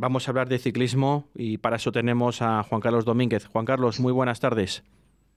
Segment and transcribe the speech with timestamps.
[0.00, 3.46] Vamos a hablar de ciclismo y para eso tenemos a Juan Carlos Domínguez.
[3.46, 4.84] Juan Carlos, muy buenas tardes.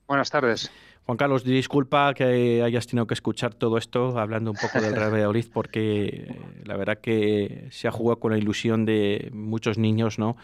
[0.08, 0.72] Buenas tardes.
[1.08, 5.12] Juan Carlos, disculpa que hayas tenido que escuchar todo esto hablando un poco del Real
[5.12, 10.20] Valladolid porque eh, la verdad que se ha jugado con la ilusión de muchos niños,
[10.20, 10.38] ¿no?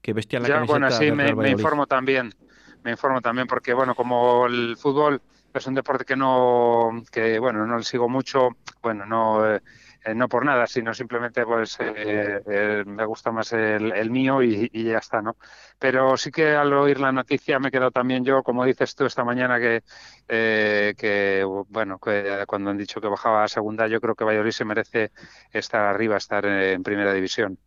[0.00, 1.60] Que vestían la ya, camiseta bueno, sí, del me, Real me Valladolid.
[1.62, 2.34] informo también.
[2.84, 5.20] Me informo también porque, bueno, como el fútbol
[5.52, 9.60] es un deporte que no, que bueno, no le sigo mucho, bueno, no, eh,
[10.04, 14.42] eh, no por nada, sino simplemente pues eh, eh, me gusta más el, el mío
[14.42, 15.36] y, ya está, ¿no?
[15.78, 19.06] Pero sí que al oír la noticia me he quedado también yo, como dices tú
[19.06, 19.82] esta mañana, que,
[20.28, 24.52] eh, que bueno, que cuando han dicho que bajaba a segunda, yo creo que Valladolid
[24.52, 25.12] se merece
[25.52, 27.58] estar arriba, estar en primera división.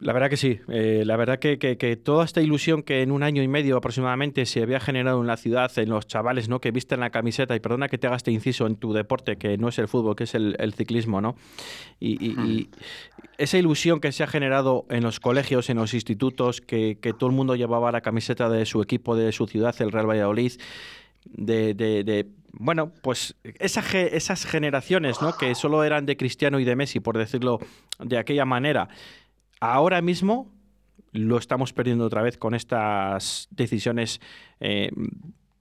[0.00, 3.10] La verdad que sí, eh, la verdad que, que, que, toda esta ilusión que en
[3.10, 6.60] un año y medio aproximadamente se había generado en la ciudad, en los chavales ¿no?
[6.60, 9.58] que visten la camiseta, y perdona que te haga este inciso en tu deporte, que
[9.58, 11.34] no es el fútbol, que es el, el ciclismo, ¿no?
[11.98, 12.70] Y, y, y,
[13.38, 17.28] esa ilusión que se ha generado en los colegios, en los institutos, que, que, todo
[17.28, 20.52] el mundo llevaba la camiseta de su equipo, de su ciudad, el Real Valladolid,
[21.24, 25.36] de, de, de bueno, pues esa, esas generaciones, ¿no?
[25.36, 27.58] Que solo eran de Cristiano y de Messi, por decirlo
[27.98, 28.88] de aquella manera
[29.60, 30.50] ahora mismo
[31.12, 34.20] lo estamos perdiendo otra vez con estas decisiones
[34.60, 34.90] eh,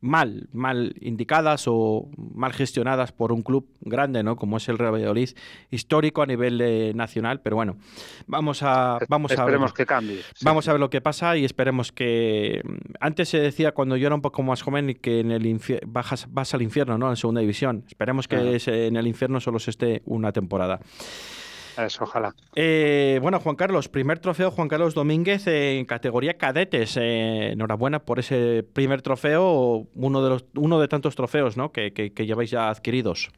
[0.02, 4.36] mal, mal indicadas o mal gestionadas por un club grande, ¿no?
[4.36, 5.30] Como es el Real Valladolid,
[5.72, 7.78] histórico a nivel eh, nacional, pero bueno,
[8.28, 10.17] vamos a vamos esperemos a ver, que cambie.
[10.17, 10.45] Sí.
[10.45, 12.61] Vamos a ver lo que pasa y esperemos que
[13.00, 16.54] antes se decía cuando yo era un poco más joven que en el bajas vas
[16.54, 17.09] al infierno, ¿no?
[17.09, 17.84] En segunda división.
[17.88, 18.88] Esperemos que uh -huh.
[18.88, 20.80] en el infierno solo se esté una temporada.
[21.78, 22.33] Eso, ojalá.
[22.56, 26.97] Eh, bueno, Juan Carlos, primer trofeo Juan Carlos Domínguez en categoría cadetes.
[26.97, 31.72] Eh, enhorabuena por ese primer trofeo, uno de los, uno de tantos trofeos ¿no?
[31.72, 33.30] que, que, que lleváis ya adquiridos.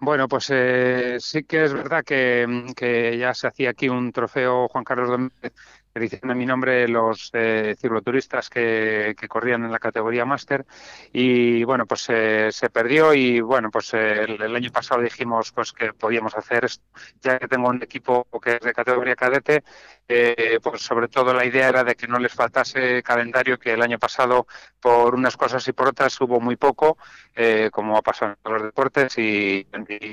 [0.00, 4.68] Bueno, pues eh, sí que es verdad que, que, ya se hacía aquí un trofeo
[4.68, 5.52] Juan Carlos Domínguez
[6.00, 10.66] diciendo en mi nombre los eh, cicloturistas que, que, corrían en la categoría máster.
[11.12, 15.52] Y bueno pues eh, se perdió y bueno pues eh, el, el, año pasado dijimos
[15.52, 16.84] pues que podíamos hacer esto
[17.22, 19.62] ya que tengo un equipo que es de categoría cadete
[20.06, 23.80] eh, pues sobre todo la idea era de que no les faltase calendario que el
[23.80, 24.46] año pasado
[24.80, 26.98] por unas cosas y por otras hubo muy poco
[27.34, 29.66] eh, como ha pasado en los deportes y,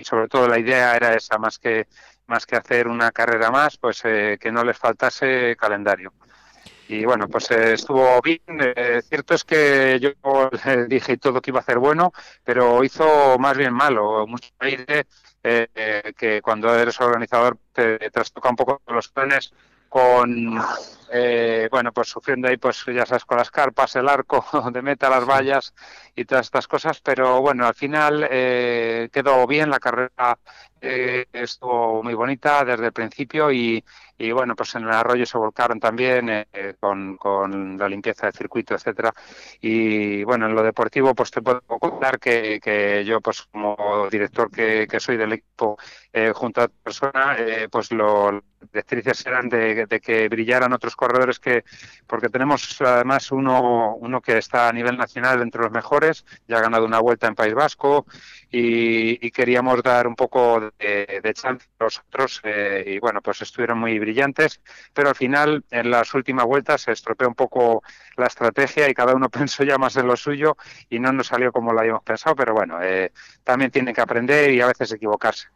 [0.04, 1.88] sobre todo la idea era esa más que
[2.28, 6.14] más que hacer una carrera más, pues eh, que no les faltase calendario.
[6.88, 8.40] Y bueno, pues eh, estuvo bien.
[9.10, 10.50] Cierto es que yo
[10.88, 12.14] dije todo que iba a hacer bueno,
[12.44, 14.26] pero hizo más bien malo.
[14.28, 15.08] Mucho aire
[15.44, 19.54] que cuando eres organizador te trastoca un poco los planes
[19.92, 20.58] con
[21.12, 25.10] eh, bueno pues sufriendo ahí pues ya sabes con las carpas el arco de meta
[25.10, 25.74] las vallas
[26.16, 30.40] y todas estas cosas pero bueno al final eh, quedó bien la carrera
[30.84, 33.84] eh, estuvo muy bonita desde el principio y,
[34.18, 38.74] y, bueno pues en el arroyo se volcaron también eh, con, la limpieza del circuito
[38.74, 39.14] etcétera.
[39.62, 44.50] Y bueno en lo deportivo pues te puedo contar que, que yo pues como director
[44.50, 45.78] que, que soy del equipo
[46.12, 47.38] eh, junto a otra persona
[47.70, 51.64] pues lo directrices eran de, de, que brillaran otros corredores que
[52.08, 56.62] porque tenemos además uno uno que está a nivel nacional entre los mejores ya ha
[56.62, 58.06] ganado una vuelta en País Vasco
[58.52, 63.22] y, y queríamos dar un poco de, de chance a los otros eh, y bueno
[63.22, 64.62] pues estuvieron muy brillantes
[64.94, 67.84] pero al final en las últimas vueltas se estropeó un poco
[68.18, 70.58] la estrategia y cada uno pensó ya más en lo suyo
[70.90, 73.12] y no nos salió como lo habíamos pensado pero bueno eh,
[73.44, 75.48] también tienen que aprender y a veces equivocarse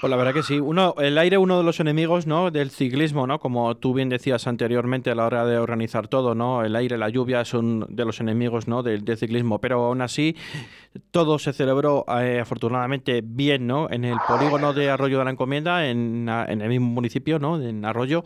[0.00, 0.58] pues la verdad que sí.
[0.58, 2.50] Uno, el aire uno de los enemigos, ¿no?
[2.50, 3.38] Del ciclismo, ¿no?
[3.38, 6.64] Como tú bien decías anteriormente a la hora de organizar todo, ¿no?
[6.64, 8.82] El aire, la lluvia son de los enemigos, ¿no?
[8.82, 9.60] Del, ciclismo.
[9.60, 10.36] Pero aún así,
[11.10, 13.90] todo se celebró eh, afortunadamente bien, ¿no?
[13.90, 17.60] En el polígono de Arroyo de la Encomienda, en, en el mismo municipio, ¿no?
[17.60, 18.24] En Arroyo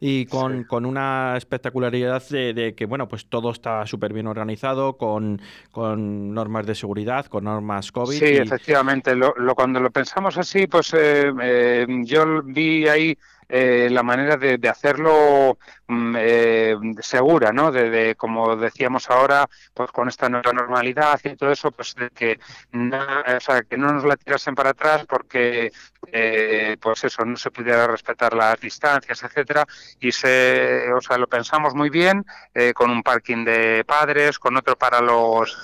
[0.00, 0.64] y con, sí.
[0.66, 5.40] con una espectacularidad de, de, que, bueno, pues todo está súper bien organizado, con,
[5.70, 8.18] con, normas de seguridad, con normas COVID.
[8.18, 8.36] Sí, y...
[8.36, 9.14] efectivamente.
[9.14, 13.16] Lo, lo, cuando lo pensamos así, pues eh, eh, yo vi ahí
[13.48, 15.58] eh, la manera de, de hacerlo
[15.88, 17.70] eh, segura, ¿no?
[17.70, 22.38] De, como decíamos ahora, pues con esta nueva normalidad y todo eso, pues de que
[22.72, 25.72] o sea, que no nos la tirasen para atrás porque,
[26.12, 29.66] eh, pues eso, no se pudiera respetar las distancias, etcétera,
[30.00, 34.56] y se, o sea, lo pensamos muy bien, eh, con un parking de padres, con
[34.56, 35.56] otro para los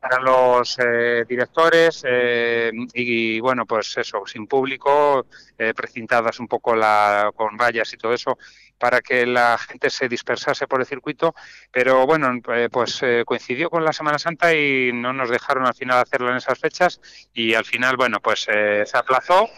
[0.00, 5.26] para los eh, directores eh, y bueno pues eso sin público
[5.58, 8.38] eh, precintadas un poco la con vallas y todo eso
[8.80, 11.34] para que la gente se dispersase por el circuito.
[11.70, 15.74] Pero bueno eh, pues eh, coincidió con la Semana Santa y no nos dejaron al
[15.74, 17.00] final hacerlo en esas fechas.
[17.34, 19.48] Y al final bueno pues eh, se aplazó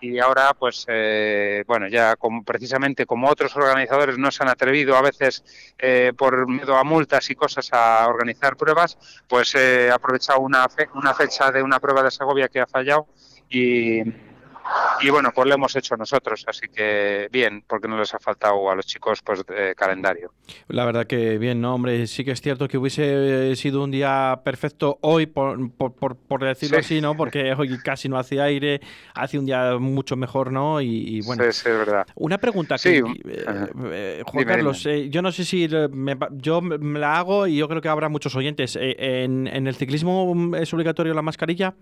[0.00, 4.96] y ahora pues eh, bueno ya como precisamente como otros organizadores no se han atrevido
[4.96, 5.44] a veces
[5.78, 8.98] eh, por miedo a multas y cosas a organizar pruebas
[9.28, 13.06] pues he aprovechado una, una fecha de una prueba de Segovia que ha fallado
[13.50, 14.02] y
[15.00, 18.70] y bueno, pues lo hemos hecho nosotros, así que bien, porque no les ha faltado
[18.70, 19.44] a los chicos pues
[19.76, 20.32] calendario.
[20.68, 24.40] La verdad que bien, no, hombre, sí que es cierto que hubiese sido un día
[24.44, 27.16] perfecto hoy, por, por, por, decirlo así, ¿no?
[27.16, 28.80] Porque hoy casi no hace aire,
[29.14, 30.80] hace un día mucho mejor, ¿no?
[30.80, 31.44] Y, bueno.
[31.44, 32.06] Sí, sí, es verdad.
[32.14, 33.02] Una pregunta que, eh,
[33.92, 37.68] eh, Juan Carlos, eh, yo no sé si me, yo me la hago y yo
[37.68, 38.78] creo que habrá muchos oyentes.
[38.80, 41.74] ¿En, en el ciclismo es obligatorio la mascarilla?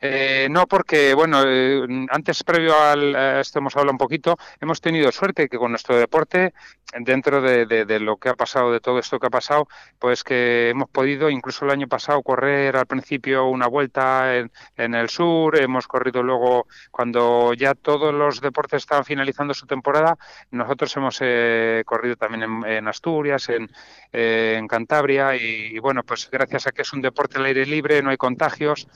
[0.00, 5.10] Eh, no, porque, bueno, eh, antes previo a esto hemos hablado un poquito, hemos tenido
[5.12, 6.52] suerte que con nuestro deporte,
[7.00, 9.66] dentro de, lo que ha pasado, de todo esto que ha pasado,
[9.98, 15.08] pues que hemos podido, incluso el año pasado, correr al principio una vuelta en, el
[15.08, 20.16] sur, hemos corrido luego, cuando ya todos los deportes estaban finalizando su temporada,
[20.50, 23.68] nosotros hemos eh, corrido también en, Asturias, en,
[24.12, 28.10] en Cantabria, y, bueno, pues gracias a que es un deporte al aire libre, no
[28.10, 28.86] hay contagios,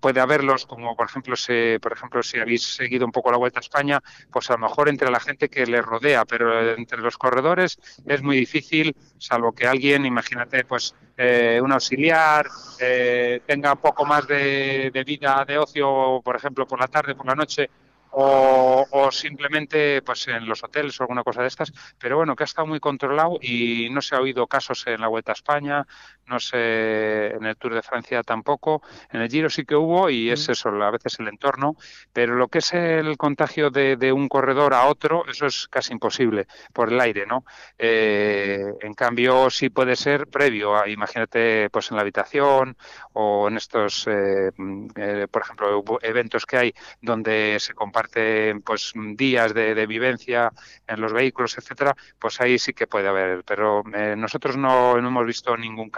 [0.00, 3.60] puede haberlos, como por ejemplo, si, por ejemplo, si habéis seguido un poco la Vuelta
[3.60, 4.00] a España,
[4.32, 8.22] pues a lo mejor entre la gente que le rodea, pero entre los corredores es
[8.22, 12.46] muy difícil, salvo que alguien, imagínate, pues eh, un auxiliar,
[12.80, 17.14] eh, tenga un poco más de, de vida de ocio, por ejemplo, por la tarde,
[17.14, 17.68] por la noche,
[18.12, 22.46] o, simplemente pues en los hoteles o alguna cosa de estas, pero bueno, que ha
[22.46, 25.86] estado muy controlado y no se ha oído casos en la Vuelta a España,
[26.30, 30.30] no sé, en el Tour de Francia tampoco, en el Giro sí que hubo y
[30.30, 31.76] es eso, a veces el entorno,
[32.12, 36.46] pero lo que es el contagio de, un corredor a otro, eso es casi imposible
[36.72, 37.44] por el aire, ¿no?
[37.78, 42.76] Eh, en cambio, sí puede ser previo, a, imagínate, pues en la habitación
[43.12, 44.50] o en estos, eh,
[44.96, 50.52] eh, por ejemplo, eventos que hay donde se comparte pues días de, vivencia
[50.86, 53.42] en los vehículos, etcétera, pues ahí sí que puede haber.
[53.44, 55.90] Pero eh, nosotros no, hemos visto ningún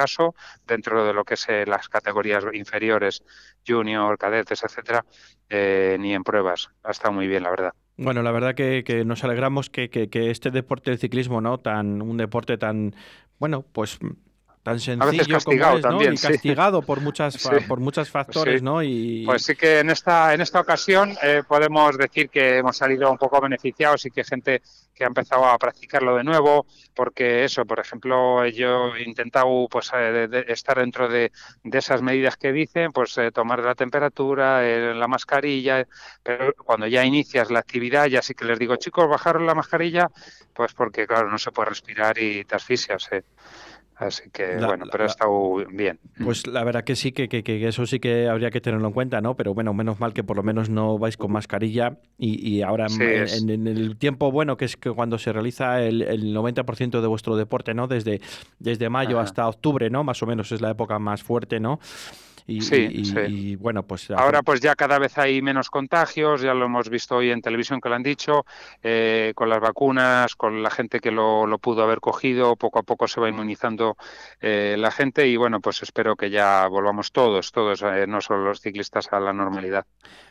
[0.66, 3.22] dentro de lo que es eh, las categorías inferiores,
[3.66, 5.04] junior, cadetes, etcétera,
[5.48, 6.70] eh, ni en pruebas.
[6.82, 7.72] Ha estado muy bien, la verdad.
[7.96, 11.58] Bueno, la verdad que, nos alegramos que, que, este deporte del ciclismo, ¿no?
[11.58, 12.94] Tan, un deporte tan,
[13.38, 13.98] bueno, pues
[14.62, 16.02] tan sencillo como es, ¿no?
[16.02, 17.36] y castigado por muchas
[17.68, 18.82] por muchos factores, ¿no?
[18.82, 23.10] Y pues sí que en esta en esta ocasión eh, podemos decir que hemos salido
[23.10, 24.62] un poco beneficiados y que gente
[24.94, 29.90] que ha empezado a practicarlo de nuevo, porque eso, por ejemplo, yo he intentado pues
[29.94, 31.32] eh, estar dentro de,
[31.64, 34.62] esas medidas que dicen, pues eh, tomar la temperatura,
[34.94, 35.88] la mascarilla,
[36.22, 40.08] pero cuando ya inicias la actividad ya sí que les digo, chicos, bajaron la mascarilla,
[40.52, 43.08] pues porque claro, no se puede respirar y te asfixias.
[44.06, 45.98] Así que bueno, pero ha estado bien.
[46.22, 49.20] Pues la verdad que sí, que, que, eso sí que habría que tenerlo en cuenta,
[49.20, 49.36] ¿no?
[49.36, 53.66] Pero bueno, menos mal que por lo menos no vais con mascarilla y, ahora en,
[53.66, 57.74] el tiempo bueno, que es que cuando se realiza el, el 90% de vuestro deporte,
[57.74, 57.86] ¿no?
[57.86, 58.20] Desde,
[58.58, 60.04] desde mayo hasta octubre, ¿no?
[60.04, 61.78] Más o menos es la época más fuerte, ¿no?
[62.46, 66.88] Y, sí, bueno, pues ahora pues ya cada vez hay menos contagios, ya lo hemos
[66.88, 68.44] visto hoy en televisión que lo han dicho,
[68.82, 72.82] eh, con las vacunas, con la gente que lo, lo, pudo haber cogido, poco a
[72.82, 73.96] poco se va inmunizando
[74.40, 78.44] eh, la gente y bueno, pues espero que ya volvamos todos, todos, eh, no solo
[78.44, 79.86] los ciclistas, a la normalidad.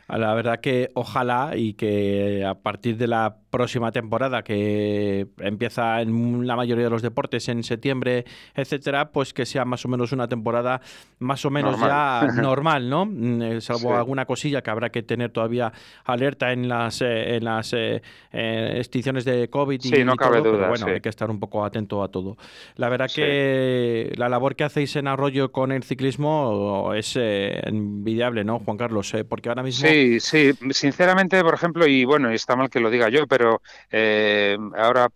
[0.08, 6.46] La verdad que ojalá y que a partir de la próxima temporada que empieza en
[6.46, 8.24] la mayoría de los deportes en septiembre,
[8.54, 10.80] etcétera, pues que sea más o menos una temporada
[11.18, 13.04] más o menos ya normal, ¿no?
[13.04, 15.70] Mm, eh, salvo alguna cosilla que habrá que tener todavía
[16.04, 20.52] alerta en las eh, en las eh, extinciones de COVID y, sí, no cabe duda,
[20.52, 22.38] pero bueno, hay que estar un poco atento a todo.
[22.76, 28.60] La verdad que la labor que hacéis en Arroyo con el ciclismo es envidiable, ¿no,
[28.60, 29.12] Juan Carlos?
[29.28, 33.10] porque ahora mismo Sí, sí, sinceramente, por ejemplo, y bueno, está mal que lo diga
[33.10, 33.41] yo, pero
[33.90, 35.08] eh, ahora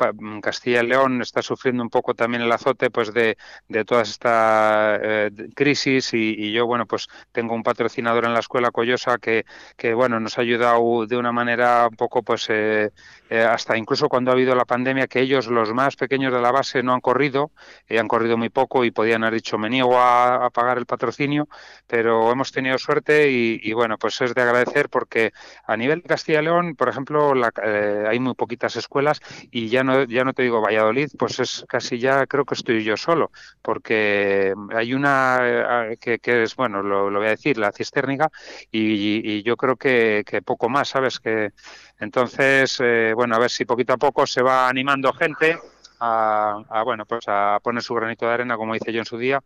[0.42, 3.36] Castilla y León está sufriendo un poco también el azote pues de,
[3.68, 8.70] de toda esta eh, crisis y, yo, bueno, pues tengo un patrocinador en la escuela
[8.70, 9.44] Coyosa que,
[9.76, 12.90] que bueno, nos ha ayudado de una manera un poco pues eh,
[13.28, 16.52] eh, hasta incluso cuando ha habido la pandemia, que ellos, los más pequeños de la
[16.52, 17.50] base, no han corrido,
[17.88, 21.48] eh, han corrido muy poco y podían haber dicho, me niego a, pagar el patrocinio,
[21.86, 25.32] pero hemos tenido suerte y, bueno, pues es de agradecer porque
[25.66, 27.32] a nivel de Castilla y León, por ejemplo,
[27.64, 29.20] eh, hay muy poquitas escuelas
[29.50, 32.84] y ya no, ya no te digo Valladolid, pues es casi ya creo que estoy
[32.84, 33.30] yo solo,
[33.62, 38.30] porque hay una que, es, bueno, lo, voy a decir, la cistérnica,
[38.70, 41.20] y, yo creo que, que poco más, ¿sabes?
[41.20, 41.50] Que
[41.98, 45.58] entonces, eh, bueno, a ver si poquito a poco se va animando gente
[46.00, 49.42] a, bueno, pues a poner su granito de arena, como hice yo en su día,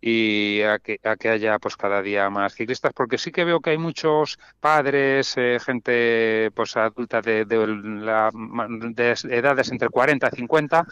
[0.00, 3.60] y a que, a que haya pues cada día más ciclistas, porque sí que veo
[3.60, 10.28] que hay muchos padres, eh, gente pues adulta de, de, la, de, edades entre 40
[10.32, 10.86] y 50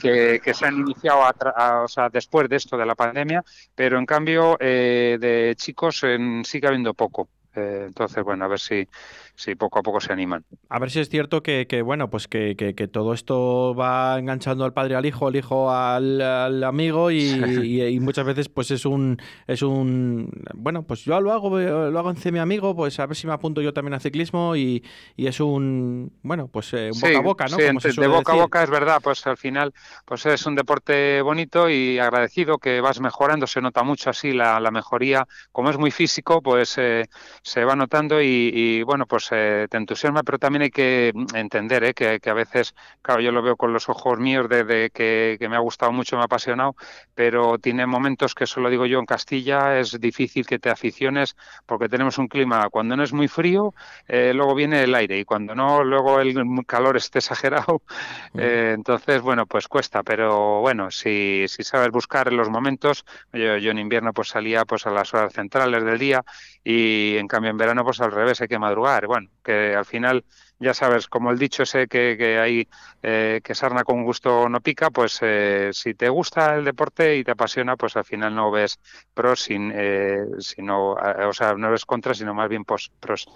[0.00, 3.44] que, se han iniciado a, a, o sea, después de esto de la pandemia,
[3.74, 7.28] pero en cambio eh, de chicos en, sigue habiendo poco.
[7.54, 8.88] Eh, entonces, bueno, a ver si,
[9.36, 10.44] si poco a poco se animan.
[10.68, 14.18] A ver si es cierto que, que bueno, pues que, que, que, todo esto va
[14.18, 17.18] enganchando al padre al hijo, al hijo al, al amigo y,
[17.62, 21.98] y, y, muchas veces pues es un es un bueno, pues yo lo hago lo
[21.98, 24.84] hago en mi amigo, pues a ver si me apunto yo también al ciclismo y,
[25.16, 27.56] y es un bueno, pues eh, un sí, boca a boca, ¿no?
[27.56, 28.40] Sí, Como de boca decir.
[28.40, 29.74] a boca es verdad, pues al final
[30.04, 34.60] pues es un deporte bonito y agradecido que vas mejorando, se nota mucho así la,
[34.60, 37.06] la mejoría, como es muy físico, pues eh,
[37.42, 41.84] se va notando y, y bueno, pues eh, te entusiasma, pero también hay que entender
[41.84, 44.90] eh, que, que, a veces, claro, yo lo veo con los ojos míos de, de
[44.90, 46.76] que, que, me ha gustado mucho, me ha apasionado,
[47.14, 51.36] pero tiene momentos que, eso lo digo yo, en Castilla es difícil que te aficiones
[51.66, 53.74] porque tenemos un clima, cuando no es muy frío,
[54.08, 56.34] eh, luego viene el aire y cuando no, luego el
[56.66, 57.82] calor esté exagerado,
[58.34, 58.40] mm.
[58.40, 63.78] entonces, bueno, pues cuesta, pero bueno, si, si sabes buscar los momentos, yo, yo en
[63.78, 66.24] invierno pues salía pues a las horas centrales del día
[66.62, 70.24] y en cambio en verano pues al revés, hay que madrugar, bueno, que al final
[70.58, 72.68] ya sabes, como el dicho ese que, que hay
[73.00, 77.22] eh, que sarna con gusto no pica, pues eh, si te gusta el deporte y
[77.22, 78.80] te apasiona, pues al final no ves
[79.14, 83.28] pros, sin, eh, sino, o sea, no ves contras, sino más bien pos, pros.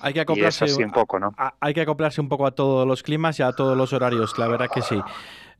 [0.00, 1.34] Hay que acoplarse un poco, ¿no?
[1.60, 4.48] Hay que acoplarse un poco a todos los climas y a todos los horarios, la
[4.48, 5.00] verdad que sí.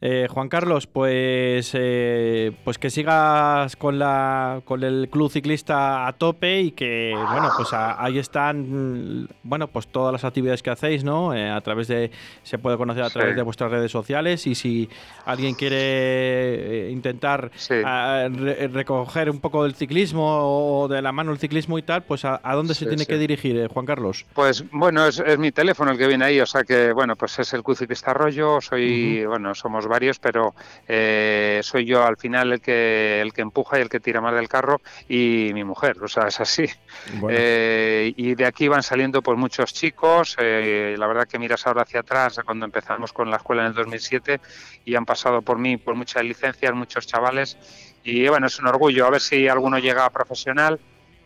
[0.03, 6.13] Eh, Juan Carlos, pues, eh, pues que sigas con, la, con el club ciclista a
[6.13, 11.03] tope y que, bueno, pues a, ahí están, bueno, pues todas las actividades que hacéis,
[11.03, 11.35] ¿no?
[11.35, 12.11] Eh, a través de,
[12.43, 13.37] se puede conocer a través sí.
[13.37, 14.91] de vuestras redes sociales y si
[15.25, 17.77] alguien quiere eh, intentar sí.
[17.83, 22.03] a, re, recoger un poco del ciclismo o de la mano el ciclismo y tal,
[22.03, 24.27] pues a, a dónde se sí, tiene que dirigir, eh, Juan Carlos.
[24.35, 27.39] Pues bueno, es, es, mi teléfono el que viene ahí, o sea que, bueno, pues
[27.39, 29.29] es el club ciclista Arroyo, soy, uh -huh.
[29.31, 30.55] bueno, somos varios, pero
[30.87, 34.35] eh, soy yo al final el que el que empuja y el que tira más
[34.35, 36.67] del carro y mi mujer, o sea, es así.
[37.15, 37.37] Bueno.
[37.39, 41.83] Eh, y de aquí van saliendo pues muchos chicos, eh, la verdad que miras ahora
[41.83, 44.41] hacia atrás, cuando empezamos con la escuela en el 2007
[44.85, 47.57] y han pasado por mí por muchas licencias, muchos chavales
[48.03, 50.79] y bueno, es un orgullo, a ver si alguno llega a profesional.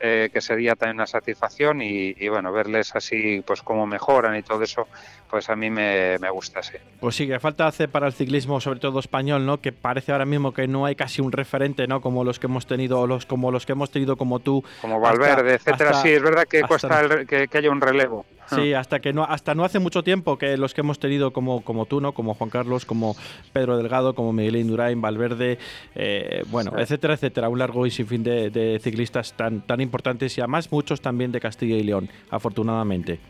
[0.03, 4.43] Eh, que sería también una satisfacción y, y, bueno, verles así, pues cómo mejoran y
[4.43, 4.89] todo eso,
[5.31, 6.77] pues a mí me, me, gusta, sí.
[6.99, 9.61] Pues sí, que falta hace para el ciclismo, sobre todo español, ¿no?
[9.61, 12.01] Que parece ahora mismo que no hay casi un referente, ¿no?
[12.01, 14.65] Como los que hemos tenido, los como los que hemos tenido como tú.
[14.81, 17.81] Como Valverde, hasta, etcétera, hasta, sí, es verdad que cuesta el, que, que haya un
[17.81, 18.27] relevo.
[18.55, 21.63] Sí, hasta que no, hasta no hace mucho tiempo que los que hemos tenido como,
[21.63, 22.13] como tú, ¿no?
[22.13, 23.15] Como Juan Carlos, como
[23.53, 25.59] Pedro Delgado, como Miguel Indurain, Valverde,
[25.95, 26.83] eh, bueno, sí.
[26.83, 31.01] etcétera, etcétera, un largo y sinfín de, de ciclistas tan, tan importantes y además muchos
[31.01, 33.21] también de Castilla y León, afortunadamente.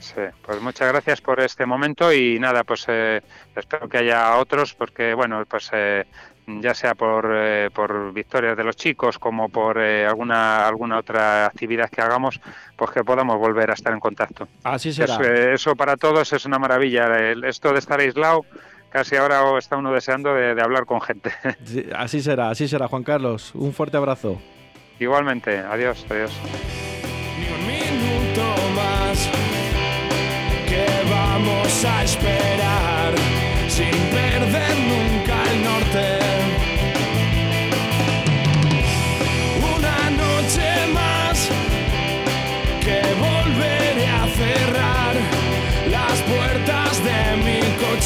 [0.00, 3.20] Sí, pues muchas gracias por este momento y nada, pues eh,
[3.54, 6.06] espero que haya otros porque, bueno, pues eh,
[6.46, 11.46] ya sea por, eh, por victorias de los chicos como por eh, alguna alguna otra
[11.46, 12.40] actividad que hagamos,
[12.76, 14.48] pues que podamos volver a estar en contacto.
[14.64, 15.14] Así será.
[15.14, 17.30] Eso, eh, eso para todos es una maravilla.
[17.46, 18.44] Esto de estar aislado,
[18.90, 21.30] casi ahora está uno deseando de, de hablar con gente.
[21.64, 23.54] Sí, así será, así será, Juan Carlos.
[23.54, 24.40] Un fuerte abrazo.
[24.98, 26.32] Igualmente, adiós, adiós.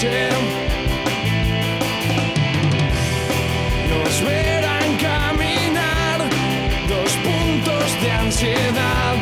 [0.05, 0.29] Coche.
[3.89, 6.21] Nos verán caminar
[6.89, 9.17] dos puntos de ansiedad,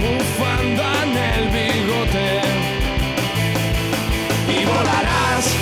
[0.00, 2.40] bufanda en el bigote.
[4.48, 5.54] Y volarás.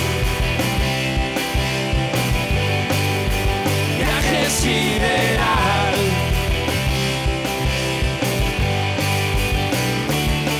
[3.97, 5.95] Viaje sideral.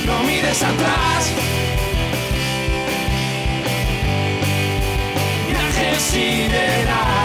[0.06, 1.55] No mires atrás.
[6.12, 7.15] Viaje